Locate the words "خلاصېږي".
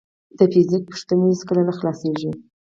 1.77-2.29